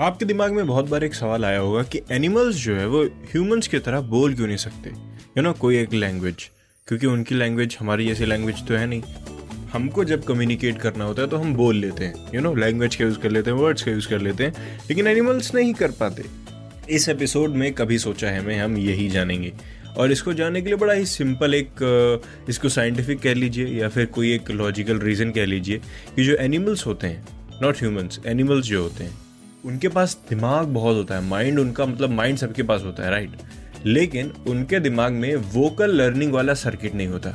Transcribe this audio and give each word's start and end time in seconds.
आपके 0.00 0.24
दिमाग 0.24 0.52
में 0.52 0.66
बहुत 0.66 0.88
बार 0.88 1.04
एक 1.04 1.14
सवाल 1.14 1.44
आया 1.44 1.58
होगा 1.58 1.82
कि 1.82 2.00
एनिमल्स 2.12 2.56
जो 2.56 2.74
है 2.76 2.86
वो 2.86 3.02
ह्यूमंस 3.32 3.66
की 3.68 3.78
तरह 3.78 4.00
बोल 4.00 4.34
क्यों 4.34 4.46
नहीं 4.46 4.56
सकते? 4.56 4.90
यू 5.36 5.42
नो 5.42 5.52
कोई 5.52 5.76
एक 5.78 5.92
लैंग्वेज 5.94 6.48
क्योंकि 6.88 7.06
उनकी 7.06 7.34
लैंग्वेज 7.34 7.76
हमारी 7.80 8.06
जैसी 8.06 8.26
लैंग्वेज 8.26 8.66
तो 8.68 8.74
है 8.74 8.86
नहीं। 8.86 9.02
हमको 9.72 10.04
जब 10.04 10.24
कम्युनिकेट 10.24 10.78
करना 10.78 11.04
होता 11.04 11.22
है 11.22 11.28
तो 11.28 11.36
हम 11.36 11.54
बोल 11.54 11.76
लेते 11.76 12.04
हैं 12.04 12.30
यू 12.34 12.40
नो 12.40 12.54
लैंग्वेज 12.54 12.96
का 12.96 13.04
यूज़ 13.04 13.18
कर 13.18 13.30
लेते 13.30 13.50
हैं 13.50 13.58
वर्ड्स 13.58 13.82
का 13.82 13.90
यूज़ 13.90 14.08
कर 14.08 14.20
लेते 14.20 14.44
हैं, 14.44 14.78
लेकिन 14.88 15.06
एनिमल्स 15.06 15.54
नहीं 15.54 15.74
कर 15.74 15.90
पाते। 15.90 16.24
इस 16.90 17.08
एपिसोड 17.08 17.50
में 17.50 17.72
कभी 17.74 17.98
सोचा 17.98 18.28
है 18.28 18.44
मैं 18.46 18.58
हम 18.58 18.76
यही 18.78 19.08
जानेंगे। 19.08 19.52
और 19.98 20.12
इसको 20.12 20.32
जानने 20.32 20.60
के 20.62 20.68
लिए 20.68 20.76
बड़ा 20.76 20.92
ही 20.92 21.06
सिंपल 21.06 21.54
एक 21.54 22.46
इसको 22.48 22.68
साइंटिफिक 22.68 23.20
कह 23.20 23.34
लीजिए, 23.34 23.66
या 23.80 23.88
फिर 23.88 24.06
कोई 24.06 24.34
एक 24.34 24.50
लॉजिकल 24.50 24.98
रीज़न 24.98 25.30
कह 25.30 25.46
लीजिए 25.46 25.80
कि 26.16 26.24
जो 26.24 26.36
एनिमल्स 26.36 26.86
होते 26.86 27.06
हैं 27.06 27.60
नॉट 27.62 27.78
ह्यूमंस 27.78 28.20
एनिमल्स 28.26 28.66
जो 28.66 28.82
होते 28.82 29.04
हैं 29.04 29.20
उनके 29.64 29.88
पास 29.88 30.18
दिमाग 30.30 30.66
बहुत 30.66 30.96
होता 30.96 31.14
है 31.14 31.24
माइंड 31.24 31.58
उनका 31.58 31.86
मतलब 31.86 32.10
माइंड 32.10 32.38
सबके 32.38 32.62
पास 32.62 32.82
होता 32.82 33.04
है 33.04 33.10
राइट 33.10 33.30
लेकिन 33.86 34.32
उनके 34.46 34.80
दिमाग 34.80 35.12
में 35.12 35.34
वोकल 35.36 35.90
लर्निंग 35.90 36.32
वाला 36.32 36.54
सर्किट 36.54 36.94
नहीं 36.94 37.06
होता। 37.06 37.34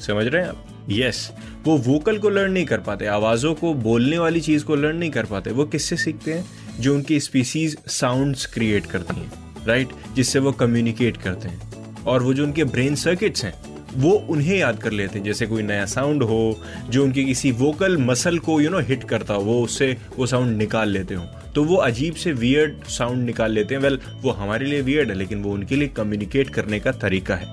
समझ 0.00 0.26
रहे 0.26 0.42
हैं 0.42 0.48
आप? 0.48 0.86
यस 0.90 1.30
yes, 1.30 1.66
वो 1.66 1.76
वोकल 1.76 2.18
को 2.18 2.30
लर्न 2.30 2.52
नहीं 2.52 2.66
कर 2.66 2.78
पाते 2.78 3.06
आवाज़ों 3.06 3.54
को 3.54 3.74
बोलने 3.74 4.18
वाली 4.18 4.40
चीज़ 4.40 4.64
को 4.64 4.76
लर्न 4.76 4.96
नहीं 4.96 5.10
कर 5.10 5.24
पाते। 5.24 5.50
वो 5.50 5.64
किससे 5.64 5.96
सीखते 5.96 6.32
हैं? 6.32 6.44
जो 6.80 6.94
उनकी 6.94 7.20
स्पीसीज 7.20 7.76
साउंड्स 7.86 8.46
क्रिएट 8.46 8.86
करती 8.86 9.20
हैं 9.20 9.32
राइट 9.66 9.88
जिससे 10.14 10.38
वो 10.38 10.52
कम्युनिकेट 10.52 11.16
करते 11.16 11.48
हैं। 11.48 12.04
और 12.04 12.22
वो 12.22 12.34
जो 12.34 12.44
उनके 12.44 12.64
ब्रेन 12.64 12.94
सर्किट्स 12.94 13.44
हैं 13.44 13.54
वो 13.94 14.10
उन्हें 14.10 14.56
याद 14.58 14.82
कर 14.82 14.90
लेते 14.90 15.18
हैं। 15.18 15.26
जैसे 15.26 15.46
कोई 15.46 15.62
नया 15.62 15.86
साउंड 15.86 16.22
हो 16.22 16.60
जो 16.90 17.04
उनके 17.04 17.24
किसी 17.24 17.50
वोकल 17.52 17.96
मसल 17.98 18.38
को 18.38 18.60
यू 18.60 18.70
नो 18.70 18.78
हिट 18.78 19.04
करता 19.04 19.34
हो 19.34 19.42
वो 19.42 19.62
उससे 19.62 19.96
वो 20.16 20.26
साउंड 20.26 20.56
निकाल 20.56 20.88
लेते 20.88 21.14
हो। 21.14 21.26
तो 21.56 21.64
वो 21.64 21.76
अजीब 21.76 22.14
से 22.14 22.32
वियर्ड 22.32 22.84
साउंड 22.84 23.24
निकाल 23.26 23.52
लेते 23.52 23.74
हैं। 23.74 23.82
वेल 23.82 23.96
well, 23.96 24.08
वो 24.22 24.30
हमारे 24.30 24.66
लिए 24.66 24.80
वियर्ड 24.80 25.08
है 25.08 25.14
लेकिन 25.14 25.42
वो 25.42 25.52
उनके 25.52 25.76
लिए 25.76 25.88
कम्युनिकेट 25.88 26.50
करने 26.50 26.80
का 26.80 26.92
तरीका 26.92 27.34
है। 27.34 27.46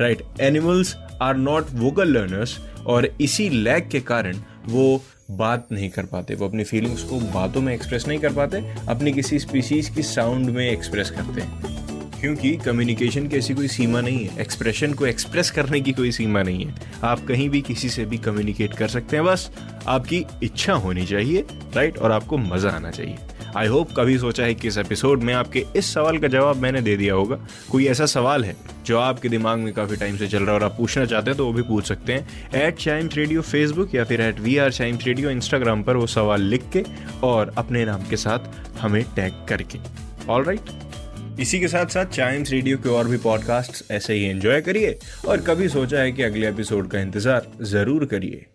Right 0.00 0.22
animals 0.40 0.96
are 1.22 1.36
not 1.36 1.66
vocal 1.72 2.08
learners 2.08 2.58
और 2.86 3.06
इसी 3.20 3.48
लैग 3.48 3.90
के 3.90 4.00
कारण 4.00 4.36
वो 4.66 5.02
बात 5.30 5.68
नहीं 5.72 5.90
कर 5.90 6.02
पाते। 6.02 6.34
वो 6.34 6.48
अपनी 6.48 6.64
फीलिंग्स 6.64 7.02
को 7.02 7.20
बातों 7.20 7.60
में 7.60 7.74
एक्सप्रेस 7.74 8.04
नहीं 8.08 8.18
कर 8.18 8.32
पाते 8.32 8.62
अपनी 8.88 9.12
किसी 9.12 9.38
स्पीसीज 9.38 9.88
की 9.88 10.02
साउंड 10.02 10.50
में 10.50 10.70
एक्सप्रेस 10.70 11.10
करते 11.10 11.40
हैं। 11.40 11.86
क्योंकि 12.20 12.56
कम्युनिकेशन 12.56 13.28
की 13.28 13.36
ऐसी 13.36 13.54
कोई 13.54 13.68
सीमा 13.68 14.00
नहीं 14.00 14.24
है। 14.26 14.40
एक्सप्रेशन 14.40 14.92
को 14.92 15.06
एक्सप्रेस 15.06 15.50
करने 15.50 15.80
की 15.80 15.92
कोई 15.92 16.12
सीमा 16.12 16.42
नहीं 16.42 16.66
है। 16.66 16.74
आप 17.04 17.26
कहीं 17.26 17.48
भी 17.50 17.60
किसी 17.60 17.88
से 17.88 18.04
भी 18.04 18.18
कम्युनिकेट 18.18 18.72
कर 18.72 18.88
सकते 18.88 19.16
हैं। 19.16 19.24
बस 19.24 19.50
आपकी 19.86 20.24
इच्छा 20.42 20.72
होनी 20.72 21.06
चाहिए 21.06 21.44
राइट 21.76 21.98
और 21.98 22.12
आपको 22.12 22.38
मज़ा 22.38 22.70
आना 22.70 22.90
चाहिए। 22.90 23.16
आई 23.56 23.66
होप 23.66 23.92
कभी 23.96 24.16
सोचा 24.18 24.44
है 24.44 24.54
कि 24.54 24.68
इस 24.68 24.78
एपिसोड 24.78 25.22
में 25.22 25.32
आपके 25.34 25.64
इस 25.76 25.92
सवाल 25.94 26.18
का 26.18 26.28
जवाब 26.28 26.56
मैंने 26.62 26.80
दे 26.80 26.96
दिया 26.96 27.14
होगा। 27.14 27.38
कोई 27.70 27.86
ऐसा 27.88 28.06
सवाल 28.06 28.44
है 28.44 28.56
जो 28.86 28.98
आपके 28.98 29.28
दिमाग 29.28 29.58
में 29.58 29.72
काफ़ी 29.74 29.96
टाइम 29.96 30.16
से 30.16 30.28
चल 30.28 30.38
रहा 30.38 30.48
है 30.48 30.54
और 30.54 30.64
आप 30.64 30.76
पूछना 30.78 31.04
चाहते 31.04 31.30
हैं 31.30 31.36
तो 31.38 31.46
वो 31.46 31.52
भी 31.52 31.62
पूछ 31.64 31.88
सकते 31.88 32.12
हैं। 32.12 32.62
एट 32.62 32.78
चाइम्स 32.78 33.16
रेडियो 33.16 33.42
फेसबुक 33.42 33.94
या 33.94 34.04
फिर 34.04 34.20
at 34.20 34.40
we 34.40 34.56
are 34.56 34.72
Chimes 34.72 35.06
radio 35.06 35.30
Instagram 35.30 35.82
पर 35.82 35.96
वो 35.96 36.06
सवाल 36.06 36.42
लिख 36.44 36.70
के 36.72 36.84
और 37.26 37.54
अपने 37.58 37.84
नाम 37.84 38.08
के 38.10 38.16
साथ 38.16 38.80
हमें 38.80 39.02
टैग 39.16 39.46
करके। 39.48 39.78
ऑल 40.28 40.44
राइट 40.44 41.40
इसी 41.40 41.60
के 41.60 41.68
साथ 41.68 41.86
साथ 41.86 42.06
चाइम्स 42.06 42.50
रेडियो 42.50 42.78
के 42.78 42.88
और 42.88 43.08
भी 43.08 43.16
पॉडकास्ट 43.18 43.90
ऐसे 43.92 44.14
ही 44.14 44.24
एंजॉय 44.24 44.60
करिए 44.60 44.98
और 45.28 45.40
कभी 45.46 45.68
सोचा 45.68 46.00
है 46.00 46.12
कि 46.12 46.22
अगले 46.22 46.48
एपिसोड 46.48 46.90
का 46.90 47.00
इंतज़ार 47.00 47.48
ज़रूर 47.64 48.04
करिए। 48.04 48.46